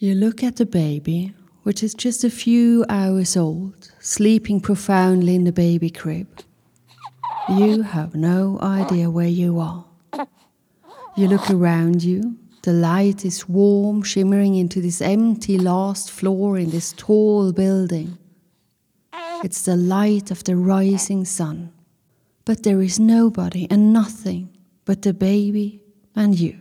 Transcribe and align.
You 0.00 0.14
look 0.14 0.44
at 0.44 0.54
the 0.54 0.64
baby, 0.64 1.34
which 1.64 1.82
is 1.82 1.92
just 1.92 2.22
a 2.22 2.30
few 2.30 2.84
hours 2.88 3.36
old, 3.36 3.90
sleeping 3.98 4.60
profoundly 4.60 5.34
in 5.34 5.42
the 5.42 5.50
baby 5.50 5.90
crib. 5.90 6.28
You 7.48 7.82
have 7.82 8.14
no 8.14 8.60
idea 8.62 9.10
where 9.10 9.26
you 9.26 9.58
are. 9.58 9.84
You 11.16 11.26
look 11.26 11.50
around 11.50 12.04
you. 12.04 12.36
The 12.62 12.72
light 12.72 13.24
is 13.24 13.48
warm, 13.48 14.04
shimmering 14.04 14.54
into 14.54 14.80
this 14.80 15.02
empty 15.02 15.58
last 15.58 16.12
floor 16.12 16.56
in 16.56 16.70
this 16.70 16.94
tall 16.96 17.52
building. 17.52 18.18
It's 19.42 19.62
the 19.62 19.74
light 19.74 20.30
of 20.30 20.44
the 20.44 20.54
rising 20.54 21.24
sun. 21.24 21.72
But 22.44 22.62
there 22.62 22.80
is 22.80 23.00
nobody 23.00 23.66
and 23.68 23.92
nothing 23.92 24.56
but 24.84 25.02
the 25.02 25.12
baby 25.12 25.82
and 26.14 26.38
you. 26.38 26.56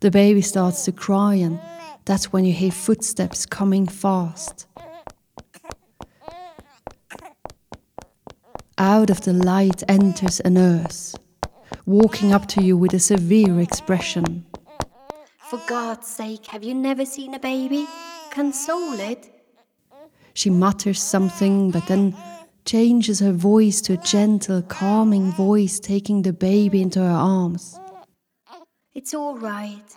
The 0.00 0.10
baby 0.12 0.42
starts 0.42 0.84
to 0.84 0.92
cry, 0.92 1.34
and 1.34 1.58
that's 2.04 2.32
when 2.32 2.44
you 2.44 2.52
hear 2.52 2.70
footsteps 2.70 3.44
coming 3.44 3.86
fast. 3.86 4.66
Out 8.78 9.10
of 9.10 9.22
the 9.22 9.32
light 9.32 9.82
enters 9.88 10.40
a 10.44 10.50
nurse, 10.50 11.16
walking 11.84 12.32
up 12.32 12.46
to 12.48 12.62
you 12.62 12.76
with 12.76 12.94
a 12.94 13.00
severe 13.00 13.60
expression. 13.60 14.46
For 15.50 15.60
God's 15.66 16.06
sake, 16.06 16.46
have 16.46 16.62
you 16.62 16.74
never 16.74 17.04
seen 17.04 17.34
a 17.34 17.40
baby? 17.40 17.88
Console 18.30 19.00
it. 19.00 19.28
She 20.34 20.48
mutters 20.48 21.02
something, 21.02 21.72
but 21.72 21.88
then 21.88 22.14
changes 22.64 23.18
her 23.18 23.32
voice 23.32 23.80
to 23.80 23.94
a 23.94 23.96
gentle, 23.96 24.62
calming 24.62 25.32
voice, 25.32 25.80
taking 25.80 26.22
the 26.22 26.32
baby 26.32 26.82
into 26.82 27.00
her 27.00 27.10
arms. 27.10 27.80
It's 28.98 29.14
all 29.14 29.38
right. 29.38 29.94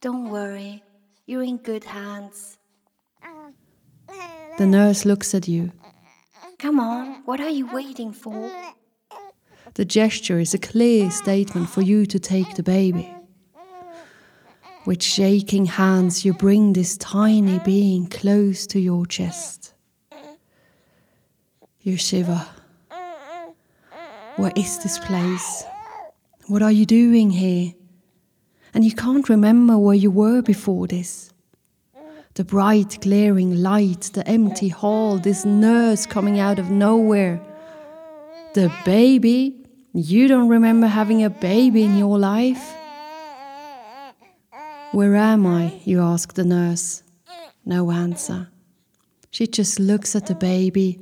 Don't 0.00 0.30
worry. 0.30 0.84
You're 1.26 1.42
in 1.42 1.56
good 1.56 1.82
hands. 1.82 2.56
The 4.58 4.64
nurse 4.64 5.04
looks 5.04 5.34
at 5.34 5.48
you. 5.48 5.72
Come 6.60 6.78
on, 6.78 7.22
what 7.24 7.40
are 7.40 7.48
you 7.48 7.66
waiting 7.72 8.12
for? 8.12 8.48
The 9.74 9.84
gesture 9.84 10.38
is 10.38 10.54
a 10.54 10.58
clear 10.58 11.10
statement 11.10 11.68
for 11.68 11.82
you 11.82 12.06
to 12.06 12.20
take 12.20 12.54
the 12.54 12.62
baby. 12.62 13.12
With 14.86 15.02
shaking 15.02 15.66
hands, 15.66 16.24
you 16.24 16.32
bring 16.32 16.74
this 16.74 16.96
tiny 16.96 17.58
being 17.64 18.06
close 18.06 18.68
to 18.68 18.78
your 18.78 19.04
chest. 19.04 19.74
You 21.80 21.96
shiver. 21.96 22.46
Where 24.36 24.52
is 24.54 24.78
this 24.78 25.00
place? 25.00 25.64
What 26.46 26.62
are 26.62 26.70
you 26.70 26.86
doing 26.86 27.30
here? 27.30 27.72
And 28.74 28.84
you 28.84 28.92
can't 28.92 29.28
remember 29.28 29.78
where 29.78 29.94
you 29.94 30.10
were 30.10 30.42
before 30.42 30.88
this. 30.88 31.30
The 32.34 32.44
bright, 32.44 32.98
glaring 33.00 33.62
light, 33.62 34.10
the 34.12 34.26
empty 34.26 34.68
hall, 34.68 35.18
this 35.18 35.44
nurse 35.44 36.04
coming 36.04 36.40
out 36.40 36.58
of 36.58 36.70
nowhere. 36.70 37.40
The 38.54 38.72
baby? 38.84 39.64
You 39.92 40.26
don't 40.26 40.48
remember 40.48 40.88
having 40.88 41.22
a 41.22 41.30
baby 41.30 41.84
in 41.84 41.96
your 41.96 42.18
life? 42.18 42.74
Where 44.90 45.14
am 45.14 45.46
I? 45.46 45.80
You 45.84 46.02
ask 46.02 46.34
the 46.34 46.44
nurse. 46.44 47.04
No 47.64 47.92
answer. 47.92 48.48
She 49.30 49.46
just 49.46 49.78
looks 49.78 50.16
at 50.16 50.26
the 50.26 50.34
baby 50.34 50.98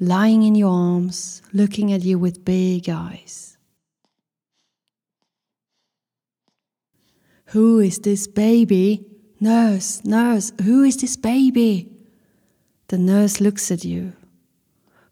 lying 0.00 0.42
in 0.42 0.54
your 0.56 0.70
arms, 0.70 1.42
looking 1.52 1.92
at 1.92 2.02
you 2.02 2.18
with 2.18 2.44
big 2.44 2.88
eyes. 2.88 3.55
Who 7.46 7.80
is 7.80 7.98
this 8.00 8.26
baby? 8.26 9.04
Nurse, 9.38 10.04
nurse, 10.04 10.52
who 10.62 10.82
is 10.82 10.96
this 10.96 11.16
baby? 11.16 11.88
The 12.88 12.98
nurse 12.98 13.40
looks 13.40 13.70
at 13.70 13.84
you. 13.84 14.14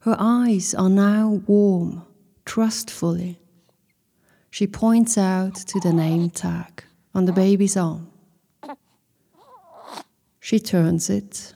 Her 0.01 0.17
eyes 0.19 0.75
are 0.75 0.89
now 0.89 1.43
warm, 1.47 2.05
trustfully. 2.45 3.39
She 4.51 4.67
points 4.67 5.19
out 5.19 5.55
to 5.55 5.81
the 5.81 5.93
name 5.93 6.31
tag 6.31 6.85
on 7.15 7.25
the 7.25 7.33
baby's 7.33 7.77
arm. 7.77 8.09
She 10.41 10.59
turns 10.59 11.09
it, 11.09 11.55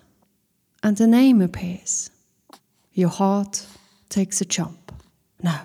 and 0.82 0.96
the 0.96 1.06
name 1.06 1.42
appears. 1.42 2.10
Your 2.92 3.10
heart 3.10 3.66
takes 4.08 4.40
a 4.40 4.44
jump. 4.44 4.92
No, 5.42 5.58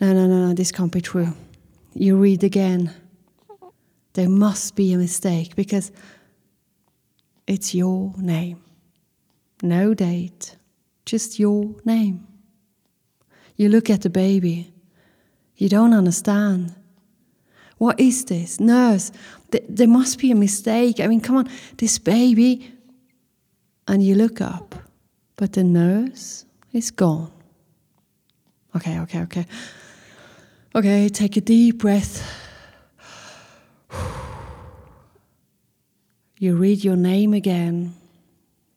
no, 0.00 0.12
no, 0.12 0.26
no, 0.26 0.46
no, 0.48 0.54
this 0.54 0.70
can't 0.70 0.92
be 0.92 1.00
true. 1.00 1.32
You 1.94 2.16
read 2.16 2.44
again. 2.44 2.92
There 4.14 4.28
must 4.28 4.74
be 4.74 4.92
a 4.92 4.98
mistake 4.98 5.54
because 5.54 5.92
it's 7.46 7.74
your 7.74 8.12
name. 8.16 8.62
No 9.62 9.94
date, 9.94 10.56
just 11.04 11.38
your 11.38 11.74
name. 11.84 12.26
You 13.56 13.68
look 13.68 13.90
at 13.90 14.02
the 14.02 14.10
baby. 14.10 14.72
You 15.56 15.68
don't 15.68 15.92
understand. 15.92 16.74
What 17.78 18.00
is 18.00 18.24
this? 18.24 18.60
Nurse, 18.60 19.12
th- 19.50 19.64
there 19.68 19.88
must 19.88 20.18
be 20.18 20.30
a 20.30 20.34
mistake. 20.34 21.00
I 21.00 21.06
mean, 21.06 21.20
come 21.20 21.36
on, 21.36 21.48
this 21.76 21.98
baby. 21.98 22.72
And 23.86 24.02
you 24.02 24.14
look 24.14 24.40
up 24.40 24.74
but 25.40 25.54
the 25.54 25.64
nurse 25.64 26.44
is 26.70 26.90
gone. 26.90 27.32
Okay, 28.76 29.00
okay, 29.00 29.20
okay. 29.22 29.46
Okay, 30.74 31.08
take 31.08 31.38
a 31.38 31.40
deep 31.40 31.78
breath. 31.78 32.22
You 36.40 36.56
read 36.56 36.82
your 36.82 36.96
name 36.96 37.34
again 37.34 37.92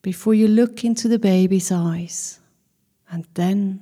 before 0.01 0.33
you 0.33 0.49
look 0.49 0.83
into 0.83 1.07
the 1.07 1.17
baby's 1.17 1.71
eyes. 1.71 2.41
And 3.09 3.25
then, 3.35 3.81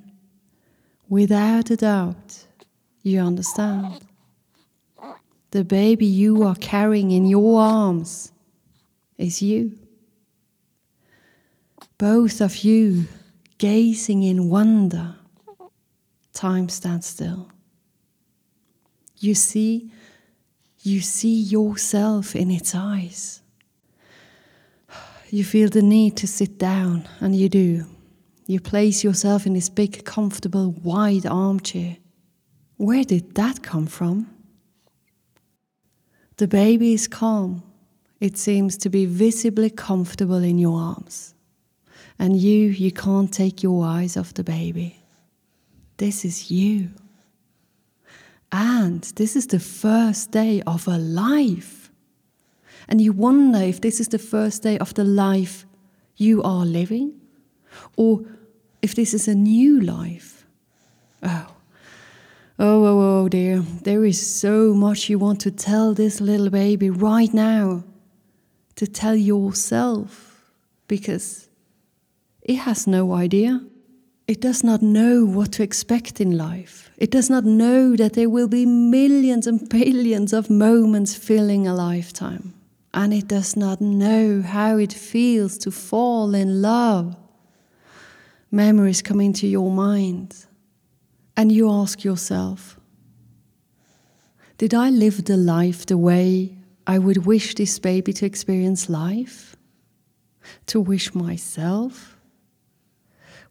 without 1.08 1.68
a 1.68 1.76
doubt, 1.76 2.46
you 3.02 3.18
understand. 3.18 4.06
The 5.50 5.64
baby 5.64 6.06
you 6.06 6.44
are 6.44 6.54
carrying 6.54 7.10
in 7.10 7.26
your 7.26 7.60
arms 7.60 8.30
is 9.18 9.42
you 9.42 9.76
both 11.98 12.40
of 12.40 12.58
you 12.58 13.06
gazing 13.58 14.22
in 14.22 14.48
wonder. 14.48 15.16
Time 16.32 16.68
stands 16.68 17.06
still. 17.06 17.50
You 19.18 19.34
see, 19.34 19.90
you 20.82 21.00
see 21.00 21.34
yourself 21.34 22.36
in 22.36 22.48
its 22.52 22.76
eyes. 22.76 23.41
You 25.32 25.44
feel 25.44 25.70
the 25.70 25.80
need 25.80 26.18
to 26.18 26.26
sit 26.26 26.58
down, 26.58 27.08
and 27.18 27.34
you 27.34 27.48
do. 27.48 27.86
You 28.46 28.60
place 28.60 29.02
yourself 29.02 29.46
in 29.46 29.54
this 29.54 29.70
big, 29.70 30.04
comfortable, 30.04 30.72
wide 30.82 31.24
armchair. 31.24 31.96
Where 32.76 33.02
did 33.02 33.34
that 33.36 33.62
come 33.62 33.86
from? 33.86 34.28
The 36.36 36.46
baby 36.46 36.92
is 36.92 37.08
calm. 37.08 37.62
It 38.20 38.36
seems 38.36 38.76
to 38.76 38.90
be 38.90 39.06
visibly 39.06 39.70
comfortable 39.70 40.44
in 40.44 40.58
your 40.58 40.78
arms. 40.78 41.32
And 42.18 42.36
you, 42.36 42.68
you 42.68 42.92
can't 42.92 43.32
take 43.32 43.62
your 43.62 43.86
eyes 43.86 44.18
off 44.18 44.34
the 44.34 44.44
baby. 44.44 44.98
This 45.96 46.26
is 46.26 46.50
you. 46.50 46.90
And 48.52 49.00
this 49.16 49.34
is 49.34 49.46
the 49.46 49.60
first 49.60 50.30
day 50.30 50.62
of 50.66 50.86
a 50.86 50.98
life. 50.98 51.81
And 52.92 53.00
you 53.00 53.14
wonder 53.14 53.58
if 53.58 53.80
this 53.80 54.00
is 54.00 54.08
the 54.08 54.18
first 54.18 54.62
day 54.62 54.76
of 54.76 54.92
the 54.92 55.02
life 55.02 55.64
you 56.18 56.42
are 56.42 56.66
living, 56.66 57.14
or 57.96 58.20
if 58.82 58.94
this 58.94 59.14
is 59.14 59.26
a 59.26 59.34
new 59.34 59.80
life. 59.80 60.44
Oh, 61.22 61.46
oh, 62.58 62.84
oh, 62.84 63.00
oh, 63.22 63.28
dear. 63.30 63.60
There 63.60 64.04
is 64.04 64.20
so 64.20 64.74
much 64.74 65.08
you 65.08 65.18
want 65.18 65.40
to 65.40 65.50
tell 65.50 65.94
this 65.94 66.20
little 66.20 66.50
baby 66.50 66.90
right 66.90 67.32
now, 67.32 67.82
to 68.76 68.86
tell 68.86 69.16
yourself, 69.16 70.42
because 70.86 71.48
it 72.42 72.56
has 72.56 72.86
no 72.86 73.14
idea. 73.14 73.64
It 74.28 74.42
does 74.42 74.62
not 74.62 74.82
know 74.82 75.24
what 75.24 75.50
to 75.52 75.62
expect 75.62 76.20
in 76.20 76.36
life. 76.36 76.90
It 76.98 77.10
does 77.10 77.30
not 77.30 77.44
know 77.44 77.96
that 77.96 78.12
there 78.12 78.28
will 78.28 78.48
be 78.48 78.66
millions 78.66 79.46
and 79.46 79.66
billions 79.66 80.34
of 80.34 80.50
moments 80.50 81.14
filling 81.14 81.66
a 81.66 81.72
lifetime. 81.74 82.52
And 82.94 83.14
it 83.14 83.26
does 83.26 83.56
not 83.56 83.80
know 83.80 84.42
how 84.42 84.76
it 84.76 84.92
feels 84.92 85.56
to 85.58 85.70
fall 85.70 86.34
in 86.34 86.60
love. 86.60 87.16
Memories 88.50 89.00
come 89.00 89.20
into 89.20 89.46
your 89.46 89.70
mind, 89.70 90.44
and 91.36 91.50
you 91.50 91.70
ask 91.70 92.04
yourself 92.04 92.78
Did 94.58 94.74
I 94.74 94.90
live 94.90 95.24
the 95.24 95.38
life 95.38 95.86
the 95.86 95.96
way 95.96 96.58
I 96.86 96.98
would 96.98 97.24
wish 97.24 97.54
this 97.54 97.78
baby 97.78 98.12
to 98.12 98.26
experience 98.26 98.90
life? 98.90 99.56
To 100.66 100.80
wish 100.80 101.14
myself? 101.14 102.18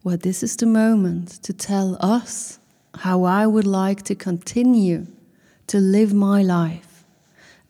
Well, 0.04 0.18
this 0.18 0.44
is 0.44 0.56
the 0.56 0.66
moment 0.66 1.42
to 1.44 1.54
tell 1.54 1.98
us 2.00 2.60
how 2.96 3.24
I 3.24 3.48
would 3.48 3.68
like 3.68 4.04
to 4.04 4.16
continue 4.16 5.08
to 5.68 5.80
live 5.80 6.14
my 6.14 6.42
life 6.44 7.06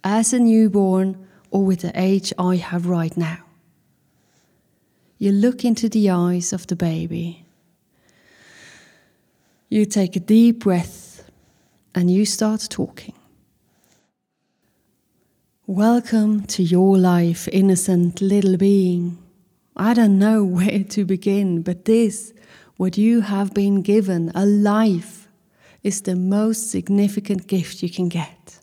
as 0.04 0.34
a 0.34 0.40
newborn 0.40 1.28
or 1.52 1.64
with 1.64 1.82
the 1.82 1.92
age 1.94 2.34
I 2.40 2.56
have 2.56 2.88
right 2.88 3.16
now. 3.16 3.40
You 5.18 5.32
look 5.32 5.64
into 5.64 5.88
the 5.88 6.10
eyes 6.10 6.52
of 6.52 6.66
the 6.66 6.76
baby. 6.76 7.46
You 9.70 9.86
take 9.86 10.16
a 10.16 10.20
deep 10.20 10.60
breath 10.60 11.30
and 11.94 12.10
you 12.10 12.26
start 12.26 12.68
talking. 12.70 13.14
Welcome 15.68 16.46
to 16.48 16.64
your 16.64 16.98
life, 16.98 17.48
innocent 17.50 18.20
little 18.20 18.58
being. 18.58 19.20
I 19.76 19.94
don't 19.94 20.18
know 20.18 20.44
where 20.58 20.84
to 20.84 21.06
begin, 21.06 21.62
but 21.62 21.86
this, 21.86 22.34
what 22.78 22.98
you 22.98 23.22
have 23.22 23.54
been 23.54 23.82
given, 23.82 24.32
a 24.34 24.46
life, 24.46 25.28
is 25.84 26.02
the 26.02 26.16
most 26.16 26.72
significant 26.72 27.48
gift 27.48 27.84
you 27.84 27.90
can 27.90 28.10
get. 28.10 28.61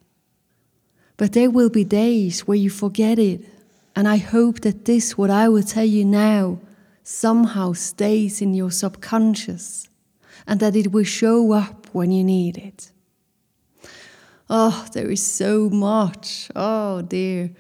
But 1.18 1.32
there 1.32 1.50
will 1.50 1.68
be 1.68 1.84
days 1.84 2.46
where 2.46 2.56
you 2.56 2.70
forget 2.70 3.18
it, 3.18 3.44
and 3.94 4.08
I 4.08 4.16
hope 4.16 4.60
that 4.60 4.86
this, 4.86 5.18
what 5.18 5.28
I 5.28 5.50
will 5.50 5.64
tell 5.64 5.84
you 5.84 6.04
now, 6.04 6.60
somehow 7.02 7.72
stays 7.72 8.40
in 8.40 8.54
your 8.54 8.70
subconscious 8.70 9.88
and 10.46 10.60
that 10.60 10.76
it 10.76 10.92
will 10.92 11.04
show 11.04 11.52
up 11.52 11.86
when 11.92 12.12
you 12.12 12.22
need 12.22 12.56
it. 12.56 12.92
Oh, 14.48 14.86
there 14.92 15.10
is 15.10 15.22
so 15.22 15.68
much. 15.68 16.50
Oh, 16.54 17.02
dear. 17.02 17.50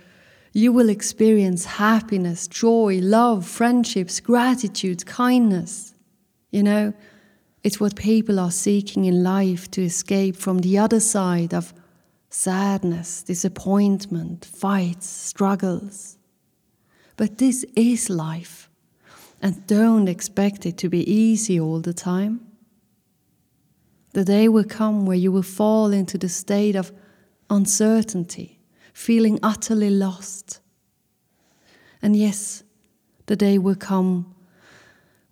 You 0.52 0.72
will 0.72 0.88
experience 0.88 1.64
happiness, 1.64 2.46
joy, 2.46 3.00
love, 3.02 3.46
friendships, 3.46 4.20
gratitude, 4.20 5.04
kindness. 5.04 5.94
You 6.50 6.62
know, 6.62 6.94
it's 7.64 7.80
what 7.80 7.96
people 7.96 8.38
are 8.38 8.50
seeking 8.50 9.04
in 9.04 9.22
life 9.22 9.70
to 9.72 9.82
escape 9.82 10.36
from 10.36 10.58
the 10.58 10.78
other 10.78 11.00
side 11.00 11.52
of 11.52 11.74
sadness, 12.30 13.22
disappointment, 13.22 14.44
fights, 14.44 15.06
struggles. 15.06 16.18
But 17.16 17.38
this 17.38 17.64
is 17.74 18.10
life, 18.10 18.68
and 19.40 19.66
don't 19.66 20.08
expect 20.08 20.66
it 20.66 20.76
to 20.78 20.88
be 20.88 21.10
easy 21.10 21.58
all 21.58 21.80
the 21.80 21.94
time. 21.94 22.46
The 24.12 24.24
day 24.24 24.48
will 24.48 24.64
come 24.64 25.06
where 25.06 25.16
you 25.16 25.32
will 25.32 25.42
fall 25.42 25.92
into 25.92 26.18
the 26.18 26.28
state 26.28 26.76
of 26.76 26.92
uncertainty, 27.50 28.58
feeling 28.92 29.38
utterly 29.42 29.90
lost. 29.90 30.60
And 32.02 32.16
yes, 32.16 32.62
the 33.26 33.36
day 33.36 33.58
will 33.58 33.74
come 33.74 34.34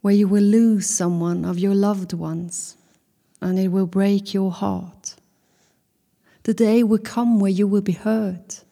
where 0.00 0.14
you 0.14 0.28
will 0.28 0.42
lose 0.42 0.88
someone 0.88 1.44
of 1.44 1.58
your 1.58 1.74
loved 1.74 2.12
ones, 2.12 2.76
and 3.40 3.58
it 3.58 3.68
will 3.68 3.86
break 3.86 4.34
your 4.34 4.52
heart. 4.52 5.16
The 6.46 6.54
day 6.54 6.84
will 6.84 6.98
come 6.98 7.40
where 7.40 7.50
you 7.50 7.66
will 7.66 7.80
be 7.80 7.90
hurt. 7.90 8.62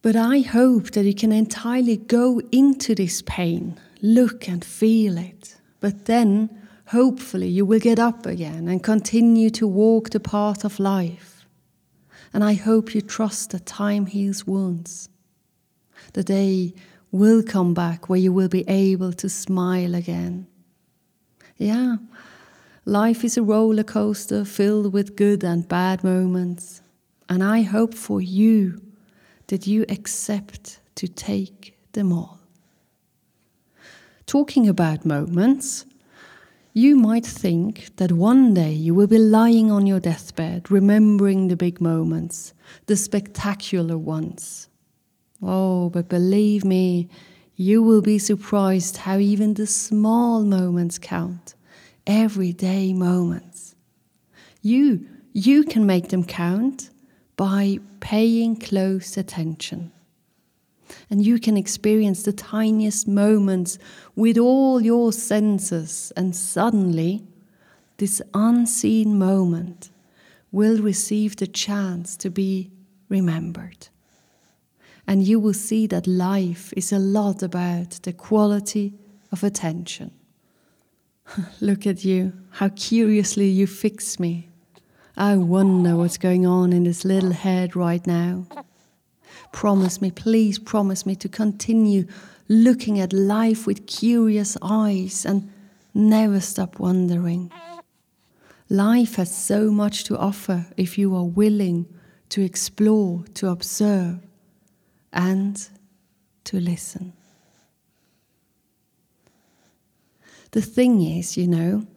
But 0.00 0.16
I 0.16 0.40
hope 0.40 0.92
that 0.92 1.04
you 1.04 1.12
can 1.12 1.30
entirely 1.30 1.98
go 1.98 2.40
into 2.50 2.94
this 2.94 3.20
pain, 3.20 3.78
look 4.00 4.48
and 4.48 4.64
feel 4.64 5.18
it, 5.18 5.56
but 5.78 6.06
then 6.06 6.48
hopefully 6.86 7.48
you 7.48 7.66
will 7.66 7.80
get 7.80 7.98
up 7.98 8.24
again 8.24 8.66
and 8.66 8.82
continue 8.82 9.50
to 9.50 9.66
walk 9.66 10.08
the 10.08 10.20
path 10.20 10.64
of 10.64 10.80
life. 10.80 11.44
And 12.32 12.42
I 12.42 12.54
hope 12.54 12.94
you 12.94 13.02
trust 13.02 13.50
that 13.50 13.66
time 13.66 14.06
heals 14.06 14.46
wounds. 14.46 15.10
The 16.14 16.24
day 16.24 16.72
will 17.12 17.42
come 17.42 17.74
back 17.74 18.08
where 18.08 18.18
you 18.18 18.32
will 18.32 18.48
be 18.48 18.66
able 18.66 19.12
to 19.12 19.28
smile 19.28 19.94
again. 19.94 20.46
Yeah, 21.58 21.96
life 22.86 23.22
is 23.22 23.36
a 23.36 23.42
roller 23.42 23.84
coaster 23.84 24.46
filled 24.46 24.94
with 24.94 25.14
good 25.14 25.44
and 25.44 25.68
bad 25.68 26.02
moments. 26.02 26.80
And 27.28 27.44
I 27.44 27.62
hope 27.62 27.94
for 27.94 28.20
you 28.20 28.80
that 29.48 29.66
you 29.66 29.84
accept 29.88 30.80
to 30.94 31.08
take 31.08 31.76
them 31.92 32.12
all. 32.12 32.40
Talking 34.26 34.68
about 34.68 35.04
moments, 35.04 35.86
you 36.74 36.96
might 36.96 37.26
think 37.26 37.96
that 37.96 38.12
one 38.12 38.54
day 38.54 38.72
you 38.72 38.94
will 38.94 39.06
be 39.06 39.18
lying 39.18 39.70
on 39.70 39.86
your 39.86 40.00
deathbed, 40.00 40.70
remembering 40.70 41.48
the 41.48 41.56
big 41.56 41.80
moments, 41.80 42.52
the 42.86 42.96
spectacular 42.96 43.96
ones. 43.96 44.68
Oh, 45.42 45.90
but 45.90 46.08
believe 46.08 46.64
me, 46.64 47.08
you 47.56 47.82
will 47.82 48.02
be 48.02 48.18
surprised 48.18 48.98
how 48.98 49.18
even 49.18 49.54
the 49.54 49.66
small 49.66 50.44
moments 50.44 50.98
count, 50.98 51.54
everyday 52.06 52.92
moments. 52.92 53.74
You, 54.62 55.06
you 55.32 55.64
can 55.64 55.86
make 55.86 56.08
them 56.08 56.24
count 56.24 56.90
by 57.38 57.78
paying 58.00 58.54
close 58.56 59.16
attention 59.16 59.92
and 61.10 61.24
you 61.24 61.38
can 61.38 61.56
experience 61.56 62.22
the 62.22 62.32
tiniest 62.32 63.08
moments 63.08 63.78
with 64.14 64.38
all 64.38 64.80
your 64.80 65.12
senses, 65.12 66.12
and 66.16 66.34
suddenly, 66.34 67.24
this 67.96 68.22
unseen 68.34 69.18
moment 69.18 69.90
will 70.52 70.80
receive 70.80 71.36
the 71.36 71.46
chance 71.46 72.16
to 72.16 72.30
be 72.30 72.70
remembered. 73.08 73.88
And 75.06 75.26
you 75.26 75.40
will 75.40 75.54
see 75.54 75.86
that 75.86 76.06
life 76.06 76.72
is 76.76 76.92
a 76.92 76.98
lot 76.98 77.42
about 77.42 77.90
the 78.02 78.12
quality 78.12 78.94
of 79.32 79.42
attention. 79.42 80.10
Look 81.60 81.86
at 81.86 82.04
you, 82.04 82.32
how 82.50 82.68
curiously 82.68 83.48
you 83.48 83.66
fix 83.66 84.20
me. 84.20 84.47
I 85.18 85.36
wonder 85.36 85.96
what's 85.96 86.16
going 86.16 86.46
on 86.46 86.72
in 86.72 86.84
this 86.84 87.04
little 87.04 87.32
head 87.32 87.74
right 87.74 88.06
now. 88.06 88.46
Promise 89.50 90.00
me, 90.00 90.12
please 90.12 90.60
promise 90.60 91.04
me 91.04 91.16
to 91.16 91.28
continue 91.28 92.06
looking 92.46 93.00
at 93.00 93.12
life 93.12 93.66
with 93.66 93.88
curious 93.88 94.56
eyes 94.62 95.26
and 95.26 95.50
never 95.92 96.40
stop 96.40 96.78
wondering. 96.78 97.50
Life 98.68 99.16
has 99.16 99.34
so 99.34 99.72
much 99.72 100.04
to 100.04 100.16
offer 100.16 100.66
if 100.76 100.96
you 100.96 101.16
are 101.16 101.24
willing 101.24 101.92
to 102.28 102.40
explore, 102.40 103.24
to 103.34 103.48
observe, 103.48 104.20
and 105.12 105.68
to 106.44 106.60
listen. 106.60 107.12
The 110.52 110.62
thing 110.62 111.02
is, 111.02 111.36
you 111.36 111.48
know, 111.48 111.88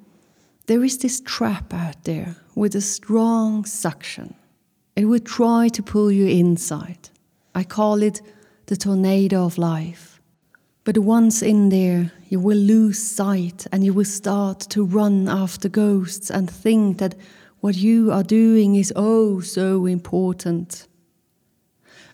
there 0.67 0.83
is 0.83 0.97
this 0.99 1.21
trap 1.21 1.73
out 1.73 2.03
there 2.03 2.35
with 2.55 2.75
a 2.75 2.81
strong 2.81 3.65
suction. 3.65 4.35
It 4.95 5.05
will 5.05 5.19
try 5.19 5.69
to 5.69 5.83
pull 5.83 6.11
you 6.11 6.27
inside. 6.27 7.09
I 7.55 7.63
call 7.63 8.01
it 8.01 8.21
the 8.67 8.77
tornado 8.77 9.45
of 9.45 9.57
life. 9.57 10.21
But 10.83 10.97
once 10.97 11.41
in 11.41 11.69
there, 11.69 12.11
you 12.29 12.39
will 12.39 12.57
lose 12.57 13.01
sight 13.01 13.67
and 13.71 13.83
you 13.83 13.93
will 13.93 14.05
start 14.05 14.59
to 14.71 14.83
run 14.83 15.27
after 15.27 15.69
ghosts 15.69 16.29
and 16.29 16.49
think 16.49 16.97
that 16.97 17.15
what 17.59 17.75
you 17.75 18.11
are 18.11 18.23
doing 18.23 18.75
is 18.75 18.91
oh 18.95 19.39
so 19.41 19.85
important. 19.85 20.87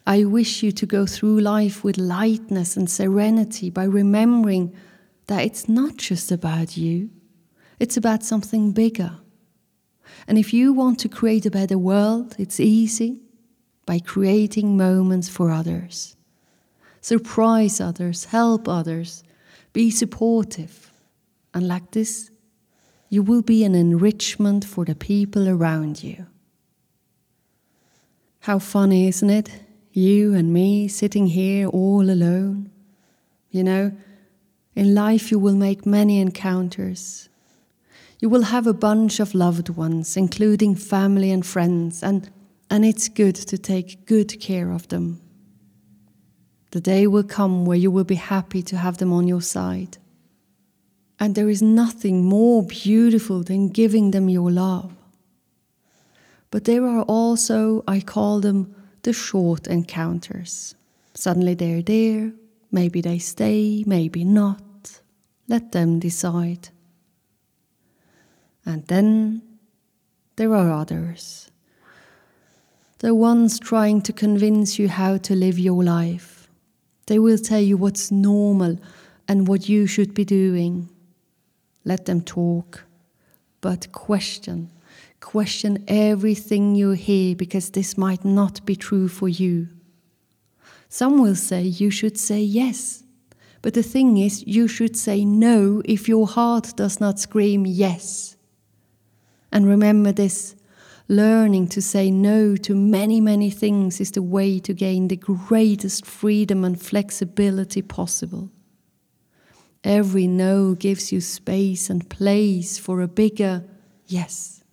I 0.05 0.25
wish 0.25 0.63
you 0.63 0.71
to 0.73 0.85
go 0.85 1.05
through 1.05 1.39
life 1.39 1.83
with 1.83 1.97
lightness 1.97 2.75
and 2.77 2.89
serenity 2.89 3.69
by 3.69 3.83
remembering 3.83 4.73
that 5.27 5.43
it's 5.43 5.69
not 5.69 5.97
just 5.97 6.31
about 6.31 6.77
you, 6.77 7.09
it's 7.79 7.97
about 7.97 8.23
something 8.23 8.71
bigger. 8.71 9.11
And 10.27 10.37
if 10.37 10.53
you 10.53 10.73
want 10.73 10.99
to 10.99 11.09
create 11.09 11.45
a 11.45 11.51
better 11.51 11.77
world, 11.77 12.35
it's 12.39 12.59
easy 12.59 13.21
by 13.85 13.99
creating 13.99 14.77
moments 14.77 15.29
for 15.29 15.51
others. 15.51 16.15
Surprise 17.01 17.79
others, 17.79 18.25
help 18.25 18.67
others, 18.67 19.23
be 19.73 19.89
supportive. 19.89 20.91
And 21.53 21.67
like 21.67 21.91
this, 21.91 22.31
you 23.09 23.23
will 23.23 23.41
be 23.41 23.63
an 23.63 23.75
enrichment 23.75 24.65
for 24.65 24.83
the 24.83 24.95
people 24.95 25.47
around 25.47 26.03
you. 26.03 26.25
How 28.41 28.59
funny, 28.59 29.07
isn't 29.07 29.29
it? 29.29 29.49
You 29.91 30.33
and 30.33 30.53
me 30.53 30.87
sitting 30.87 31.27
here 31.27 31.67
all 31.67 32.09
alone. 32.09 32.71
You 33.51 33.63
know, 33.63 33.91
in 34.75 34.93
life 34.93 35.31
you 35.31 35.39
will 35.39 35.55
make 35.55 35.85
many 35.85 36.19
encounters. 36.19 37.29
You 38.19 38.29
will 38.29 38.43
have 38.43 38.67
a 38.67 38.73
bunch 38.73 39.19
of 39.19 39.35
loved 39.35 39.69
ones, 39.69 40.17
including 40.17 40.75
family 40.75 41.31
and 41.31 41.45
friends, 41.45 42.01
and 42.03 42.29
and 42.69 42.85
it's 42.85 43.07
good 43.07 43.35
to 43.35 43.57
take 43.57 44.05
good 44.05 44.39
care 44.39 44.71
of 44.71 44.87
them. 44.89 45.21
The 46.71 46.81
day 46.81 47.07
will 47.07 47.23
come 47.23 47.65
where 47.65 47.77
you 47.77 47.89
will 47.89 48.03
be 48.03 48.15
happy 48.15 48.61
to 48.63 48.77
have 48.77 48.97
them 48.97 49.13
on 49.13 49.27
your 49.27 49.41
side. 49.41 49.97
And 51.19 51.33
there 51.33 51.49
is 51.49 51.61
nothing 51.61 52.25
more 52.25 52.63
beautiful 52.63 53.41
than 53.41 53.69
giving 53.69 54.11
them 54.11 54.29
your 54.29 54.51
love. 54.51 54.93
But 56.51 56.65
there 56.65 56.85
are 56.85 57.03
also, 57.03 57.83
I 57.87 58.01
call 58.01 58.41
them, 58.41 58.75
the 59.03 59.13
short 59.13 59.67
encounters. 59.67 60.75
Suddenly 61.13 61.55
they're 61.55 61.81
there, 61.81 62.33
maybe 62.71 63.01
they 63.01 63.19
stay, 63.19 63.83
maybe 63.87 64.23
not. 64.23 64.61
Let 65.47 65.71
them 65.71 65.99
decide. 65.99 66.69
And 68.67 68.85
then 68.87 69.41
there 70.35 70.53
are 70.53 70.69
others 70.71 71.49
The 72.99 73.15
ones 73.15 73.59
trying 73.59 74.01
to 74.01 74.13
convince 74.13 74.79
you 74.79 74.89
how 74.89 75.17
to 75.17 75.35
live 75.35 75.59
your 75.59 75.83
life. 75.83 76.49
They 77.05 77.19
will 77.19 77.37
tell 77.37 77.61
you 77.61 77.77
what's 77.77 78.11
normal 78.11 78.77
and 79.27 79.47
what 79.47 79.69
you 79.69 79.87
should 79.87 80.13
be 80.13 80.25
doing. 80.25 80.89
Let 81.85 82.05
them 82.05 82.21
talk, 82.21 82.85
but 83.61 83.91
question. 83.91 84.69
Question 85.19 85.83
everything 85.87 86.75
you 86.75 86.91
hear 86.91 87.35
because 87.35 87.69
this 87.69 87.97
might 87.97 88.25
not 88.25 88.65
be 88.65 88.75
true 88.75 89.07
for 89.07 89.29
you. 89.29 89.67
Some 90.89 91.21
will 91.21 91.35
say 91.35 91.61
you 91.61 91.91
should 91.91 92.17
say 92.17 92.41
yes. 92.41 93.03
But 93.61 93.73
the 93.75 93.83
thing 93.83 94.17
is, 94.17 94.43
you 94.47 94.67
should 94.67 94.97
say 94.97 95.23
no 95.23 95.81
if 95.85 96.09
your 96.09 96.27
heart 96.27 96.73
does 96.75 96.99
not 96.99 97.19
scream 97.19 97.65
yes. 97.65 98.36
And 99.51 99.67
remember 99.67 100.11
this 100.11 100.55
learning 101.07 101.67
to 101.69 101.81
say 101.81 102.11
no 102.11 102.55
to 102.57 102.75
many, 102.75 103.21
many 103.21 103.49
things 103.49 104.01
is 104.01 104.11
the 104.11 104.21
way 104.21 104.59
to 104.59 104.73
gain 104.73 105.07
the 105.07 105.15
greatest 105.15 106.05
freedom 106.05 106.63
and 106.63 106.81
flexibility 106.81 107.81
possible. 107.81 108.51
Every 109.83 110.27
no 110.27 110.73
gives 110.73 111.11
you 111.11 111.21
space 111.21 111.89
and 111.89 112.09
place 112.09 112.77
for 112.77 113.01
a 113.01 113.07
bigger 113.07 113.63
yes. 114.07 114.63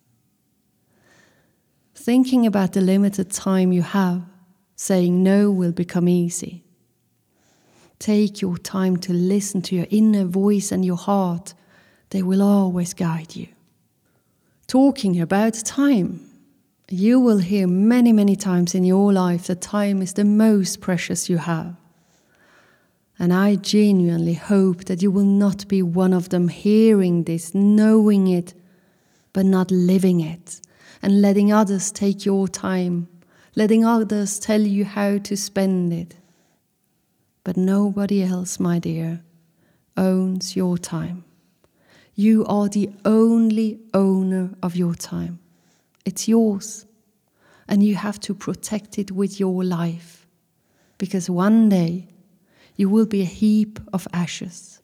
Thinking 1.94 2.46
about 2.46 2.72
the 2.72 2.80
limited 2.80 3.30
time 3.30 3.72
you 3.72 3.82
have, 3.82 4.24
saying 4.76 5.22
no 5.22 5.50
will 5.50 5.72
become 5.72 6.08
easy. 6.08 6.64
Take 7.98 8.42
your 8.42 8.58
time 8.58 8.96
to 8.98 9.12
listen 9.12 9.62
to 9.62 9.76
your 9.76 9.86
inner 9.88 10.24
voice 10.24 10.72
and 10.72 10.84
your 10.84 10.96
heart. 10.96 11.54
They 12.10 12.22
will 12.22 12.42
always 12.42 12.92
guide 12.92 13.36
you. 13.36 13.53
Talking 14.74 15.20
about 15.20 15.54
time. 15.64 16.28
You 16.90 17.20
will 17.20 17.38
hear 17.38 17.68
many, 17.68 18.12
many 18.12 18.34
times 18.34 18.74
in 18.74 18.82
your 18.82 19.12
life 19.12 19.46
that 19.46 19.60
time 19.60 20.02
is 20.02 20.14
the 20.14 20.24
most 20.24 20.80
precious 20.80 21.30
you 21.30 21.38
have. 21.38 21.76
And 23.16 23.32
I 23.32 23.54
genuinely 23.54 24.34
hope 24.34 24.86
that 24.86 25.00
you 25.00 25.12
will 25.12 25.22
not 25.24 25.68
be 25.68 25.80
one 25.80 26.12
of 26.12 26.30
them 26.30 26.48
hearing 26.48 27.22
this, 27.22 27.54
knowing 27.54 28.26
it, 28.26 28.54
but 29.32 29.46
not 29.46 29.70
living 29.70 30.18
it, 30.18 30.60
and 31.00 31.22
letting 31.22 31.52
others 31.52 31.92
take 31.92 32.26
your 32.26 32.48
time, 32.48 33.06
letting 33.54 33.84
others 33.84 34.40
tell 34.40 34.60
you 34.60 34.84
how 34.84 35.18
to 35.18 35.36
spend 35.36 35.92
it 35.92 36.16
but 37.44 37.58
nobody 37.58 38.22
else, 38.22 38.58
my 38.58 38.78
dear, 38.78 39.22
owns 39.98 40.56
your 40.56 40.78
time. 40.78 41.24
You 42.14 42.44
are 42.46 42.68
the 42.68 42.90
only 43.04 43.80
owner 43.92 44.50
of 44.62 44.76
your 44.76 44.94
time. 44.94 45.40
It's 46.04 46.28
yours, 46.28 46.86
and 47.66 47.82
you 47.82 47.96
have 47.96 48.20
to 48.20 48.34
protect 48.34 48.98
it 48.98 49.10
with 49.10 49.40
your 49.40 49.64
life, 49.64 50.26
because 50.98 51.28
one 51.28 51.68
day 51.68 52.08
you 52.76 52.88
will 52.88 53.06
be 53.06 53.22
a 53.22 53.36
heap 53.40 53.80
of 53.92 54.06
ashes. 54.12 54.80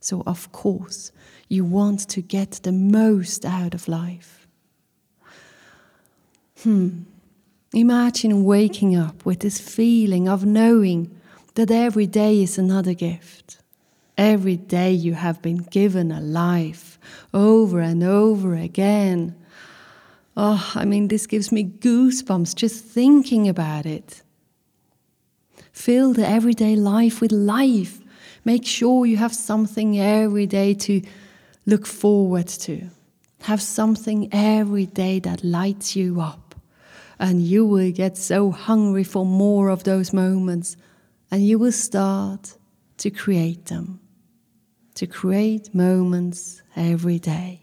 So, 0.00 0.22
of 0.26 0.50
course, 0.52 1.12
you 1.48 1.64
want 1.64 2.08
to 2.08 2.20
get 2.22 2.60
the 2.62 2.72
most 2.72 3.44
out 3.44 3.74
of 3.74 3.88
life. 3.88 4.46
Hmm. 6.62 7.02
Imagine 7.72 8.44
waking 8.44 8.96
up 8.96 9.26
with 9.26 9.40
this 9.40 9.60
feeling 9.60 10.28
of 10.28 10.44
knowing 10.46 11.10
that 11.54 11.70
every 11.70 12.06
day 12.06 12.42
is 12.42 12.58
another 12.58 12.94
gift. 12.94 13.58
Every 14.18 14.56
day 14.56 14.92
you 14.92 15.14
have 15.14 15.42
been 15.42 15.58
given 15.58 16.10
a 16.10 16.20
life 16.20 16.98
over 17.34 17.80
and 17.80 18.02
over 18.02 18.54
again. 18.54 19.36
Oh, 20.36 20.72
I 20.74 20.84
mean, 20.84 21.08
this 21.08 21.26
gives 21.26 21.52
me 21.52 21.64
goosebumps 21.64 22.54
just 22.54 22.84
thinking 22.84 23.48
about 23.48 23.86
it. 23.86 24.22
Fill 25.72 26.12
the 26.14 26.26
everyday 26.26 26.76
life 26.76 27.20
with 27.20 27.32
life. 27.32 28.00
Make 28.44 28.64
sure 28.64 29.06
you 29.06 29.16
have 29.18 29.34
something 29.34 29.98
every 29.98 30.46
day 30.46 30.72
to 30.74 31.02
look 31.66 31.86
forward 31.86 32.48
to. 32.48 32.88
Have 33.42 33.60
something 33.60 34.28
every 34.32 34.86
day 34.86 35.18
that 35.20 35.44
lights 35.44 35.94
you 35.94 36.20
up. 36.20 36.54
And 37.18 37.42
you 37.42 37.66
will 37.66 37.92
get 37.92 38.16
so 38.16 38.50
hungry 38.50 39.04
for 39.04 39.26
more 39.26 39.68
of 39.68 39.84
those 39.84 40.12
moments 40.12 40.76
and 41.30 41.46
you 41.46 41.58
will 41.58 41.72
start 41.72 42.56
to 42.98 43.10
create 43.10 43.66
them, 43.66 44.00
to 44.96 45.06
create 45.06 45.74
moments 45.74 46.62
every 46.74 47.18
day. 47.18 47.62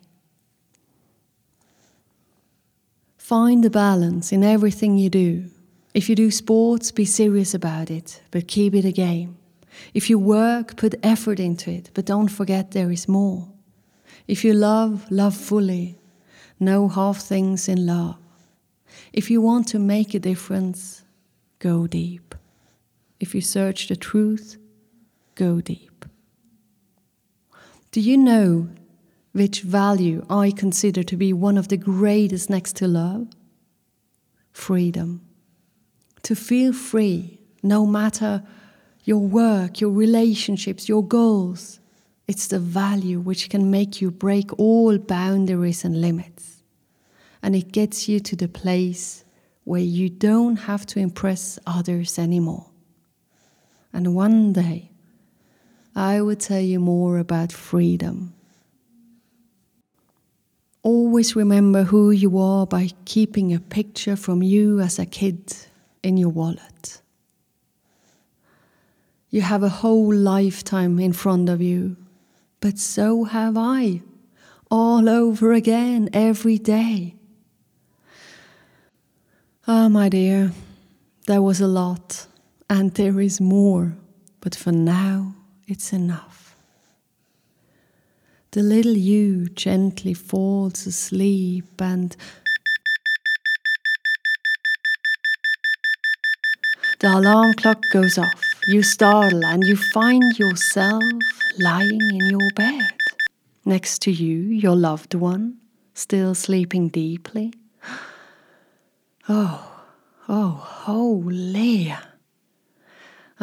Find 3.18 3.64
the 3.64 3.70
balance 3.70 4.32
in 4.32 4.44
everything 4.44 4.98
you 4.98 5.10
do. 5.10 5.46
If 5.94 6.10
you 6.10 6.16
do 6.16 6.30
sports, 6.30 6.92
be 6.92 7.06
serious 7.06 7.54
about 7.54 7.90
it, 7.90 8.22
but 8.32 8.48
keep 8.48 8.76
it 8.76 8.86
a 8.86 8.92
game. 8.92 9.38
If 9.94 10.10
you 10.10 10.20
work, 10.20 10.76
put 10.78 10.96
effort 11.04 11.40
into 11.40 11.72
it, 11.72 11.90
but 11.94 12.06
don't 12.06 12.28
forget 12.28 12.72
there 12.72 12.92
is 12.92 13.08
more. 13.08 13.48
If 14.28 14.44
you 14.44 14.54
love, 14.54 15.10
love 15.12 15.36
fully. 15.36 15.98
No 16.60 16.88
half 16.88 17.18
things 17.18 17.68
in 17.68 17.86
love. 17.86 18.18
If 19.12 19.32
you 19.32 19.42
want 19.42 19.68
to 19.70 19.80
make 19.80 20.14
a 20.14 20.20
difference, 20.20 21.04
go 21.60 21.88
deep. 21.88 22.36
If 23.20 23.34
you 23.34 23.42
search 23.42 23.88
the 23.88 23.96
truth, 23.96 24.58
go 25.36 25.62
deep. 25.62 25.93
Do 27.94 28.02
you 28.02 28.18
know 28.18 28.70
which 29.34 29.62
value 29.62 30.26
I 30.28 30.50
consider 30.50 31.04
to 31.04 31.16
be 31.16 31.32
one 31.32 31.60
of 31.60 31.68
the 31.68 31.78
greatest 31.78 32.50
next 32.50 32.76
to 32.78 32.88
love? 32.88 33.28
Freedom. 34.52 35.22
To 36.24 36.36
feel 36.36 36.74
free, 36.74 37.40
no 37.62 37.86
matter 37.86 38.44
your 39.04 39.20
work, 39.20 39.80
your 39.80 39.92
relationships, 39.92 40.90
your 40.90 41.06
goals. 41.06 41.80
It's 42.28 42.48
the 42.48 42.58
value 42.58 43.20
which 43.20 43.50
can 43.50 43.70
make 43.70 44.02
you 44.02 44.10
break 44.10 44.58
all 44.58 44.98
boundaries 44.98 45.86
and 45.86 46.02
limits. 46.02 46.64
And 47.44 47.56
it 47.56 47.72
gets 47.72 48.10
you 48.10 48.20
to 48.22 48.36
the 48.36 48.48
place 48.48 49.24
where 49.66 49.82
you 49.82 50.10
don't 50.10 50.56
have 50.56 50.86
to 50.88 51.00
impress 51.00 51.60
others 51.68 52.18
anymore 52.18 52.74
and 53.94 54.16
one 54.16 54.52
day 54.52 54.90
I 55.96 56.22
will 56.22 56.36
tell 56.36 56.60
you 56.60 56.80
more 56.80 57.20
about 57.20 57.52
freedom. 57.52 58.34
Always 60.82 61.36
remember 61.36 61.84
who 61.84 62.12
you 62.12 62.38
are 62.38 62.66
by 62.66 62.90
keeping 63.06 63.54
a 63.54 63.60
picture 63.60 64.16
from 64.16 64.42
you 64.42 64.80
as 64.80 65.00
a 65.00 65.06
kid 65.06 65.56
in 66.02 66.18
your 66.18 66.30
wallet. 66.30 67.02
You 69.30 69.42
have 69.42 69.64
a 69.64 69.70
whole 69.70 70.14
lifetime 70.14 71.00
in 71.00 71.14
front 71.14 71.48
of 71.48 71.62
you, 71.62 71.96
but 72.60 72.80
so 72.80 73.24
have 73.24 73.56
I, 73.58 74.02
all 74.70 75.08
over 75.08 75.54
again 75.54 76.10
every 76.12 76.58
day. 76.58 77.16
Ah, 79.68 79.86
oh, 79.86 79.90
my 79.90 80.10
dear, 80.10 80.52
there 81.28 81.42
was 81.42 81.62
a 81.62 81.68
lot 81.68 82.28
and 82.70 82.94
there 82.96 83.22
is 83.22 83.40
more, 83.40 83.96
but 84.42 84.54
for 84.54 84.72
now 84.72 85.36
it's 85.68 85.94
enough. 85.94 86.56
The 88.52 88.62
little 88.62 88.96
you 88.96 89.48
gently 89.50 90.14
falls 90.14 90.86
asleep 90.86 91.82
and 91.82 92.16
the 97.00 97.18
alarm 97.18 97.54
clock 97.56 97.82
goes 97.92 98.18
off. 98.18 98.44
You 98.68 98.84
startle 98.84 99.44
and 99.44 99.64
you 99.64 99.76
find 99.76 100.38
yourself 100.38 101.04
lying 101.60 102.00
in 102.02 102.30
your 102.30 102.50
bed. 102.56 102.94
Next 103.66 104.02
to 104.04 104.12
you, 104.12 104.38
your 104.38 104.76
loved 104.76 105.16
one, 105.16 105.58
still 105.94 106.36
sleeping 106.36 106.90
deeply. 106.90 107.54
Oh, 109.28 109.82
oh, 110.28 110.50
holy. 110.50 111.94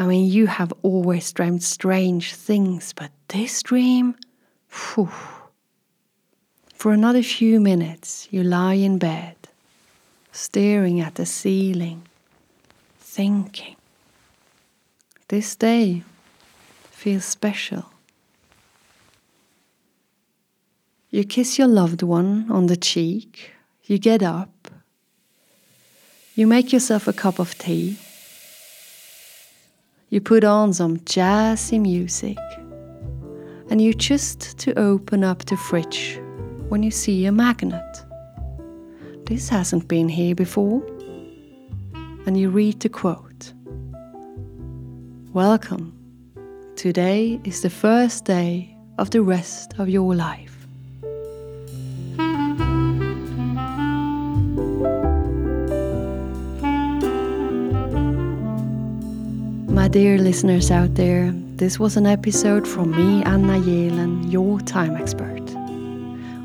I 0.00 0.06
mean, 0.06 0.30
you 0.30 0.46
have 0.46 0.72
always 0.82 1.30
dreamed 1.30 1.62
strange 1.62 2.32
things, 2.32 2.94
but 2.94 3.10
this 3.28 3.62
dream, 3.62 4.16
whew. 4.70 5.10
For 6.72 6.94
another 6.94 7.22
few 7.22 7.60
minutes, 7.60 8.26
you 8.30 8.42
lie 8.42 8.80
in 8.80 8.96
bed, 8.96 9.36
staring 10.32 11.00
at 11.00 11.16
the 11.16 11.26
ceiling, 11.26 12.08
thinking. 12.98 13.76
This 15.28 15.54
day 15.54 16.02
feels 16.90 17.26
special. 17.26 17.84
You 21.10 21.24
kiss 21.24 21.58
your 21.58 21.68
loved 21.68 22.02
one 22.02 22.50
on 22.50 22.68
the 22.68 22.76
cheek, 22.76 23.50
you 23.84 23.98
get 23.98 24.22
up, 24.22 24.70
you 26.34 26.46
make 26.46 26.72
yourself 26.72 27.06
a 27.06 27.12
cup 27.12 27.38
of 27.38 27.58
tea 27.58 27.98
you 30.10 30.20
put 30.20 30.42
on 30.42 30.72
some 30.72 30.98
jazzy 30.98 31.80
music 31.80 32.36
and 33.70 33.80
you 33.80 33.94
just 33.94 34.58
to 34.58 34.76
open 34.76 35.22
up 35.22 35.44
the 35.44 35.56
fridge 35.56 36.20
when 36.68 36.82
you 36.82 36.90
see 36.90 37.24
a 37.26 37.32
magnet. 37.32 38.04
This 39.26 39.48
hasn't 39.48 39.86
been 39.86 40.08
here 40.08 40.34
before. 40.34 40.82
and 42.26 42.36
you 42.36 42.50
read 42.50 42.80
the 42.80 42.88
quote 42.88 43.52
Welcome. 45.32 45.92
Today 46.74 47.40
is 47.44 47.62
the 47.62 47.70
first 47.70 48.24
day 48.24 48.76
of 48.98 49.10
the 49.10 49.22
rest 49.22 49.74
of 49.78 49.88
your 49.88 50.12
life. 50.14 50.49
Dear 59.90 60.18
listeners 60.18 60.70
out 60.70 60.94
there, 60.94 61.32
this 61.56 61.80
was 61.80 61.96
an 61.96 62.06
episode 62.06 62.66
from 62.66 62.92
me, 62.92 63.24
Anna 63.24 63.58
Yelen, 63.58 64.30
your 64.30 64.60
time 64.60 64.94
expert. 64.94 65.42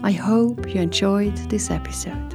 I 0.04 0.12
hope 0.12 0.74
you 0.74 0.82
enjoyed 0.82 1.38
this 1.50 1.70
episode. 1.70 2.34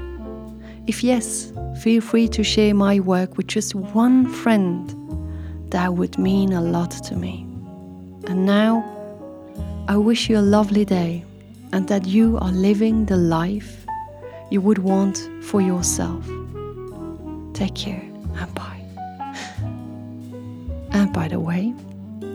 If 0.87 1.03
yes, 1.03 1.53
feel 1.83 2.01
free 2.01 2.29
to 2.29 2.45
share 2.45 2.75
my 2.75 3.01
work 3.01 3.37
with 3.37 3.49
just 3.49 3.75
one 3.75 4.33
friend. 4.33 4.89
That 5.73 5.95
would 5.95 6.17
mean 6.17 6.53
a 6.53 6.61
lot 6.61 6.93
to 7.05 7.17
me. 7.17 7.45
And 8.29 8.47
now, 8.47 8.85
I 9.89 9.97
wish 9.97 10.31
you 10.31 10.39
a 10.39 10.47
lovely 10.57 10.85
day 10.85 11.25
and 11.73 11.89
that 11.89 12.07
you 12.07 12.39
are 12.39 12.53
living 12.53 13.07
the 13.07 13.17
life 13.17 13.85
you 14.51 14.61
would 14.61 14.79
want 14.79 15.29
for 15.43 15.61
yourself. 15.61 16.25
Take 17.53 17.75
care 17.75 18.09
and 18.37 18.55
bye. 18.55 18.80
By 21.13 21.27
the 21.29 21.41
way, 21.41 21.75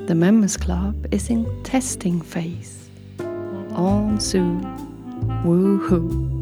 the 0.08 0.16
Members 0.16 0.58
Club 0.58 1.08
is 1.12 1.30
in 1.30 1.46
testing 1.64 2.22
phase 2.22 2.90
on 3.72 4.20
Zoom. 4.20 4.64
Woohoo! 5.46 6.35